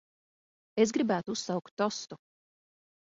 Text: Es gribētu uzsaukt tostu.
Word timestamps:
Es 0.85 0.93
gribētu 0.97 1.35
uzsaukt 1.37 1.77
tostu. 1.83 2.19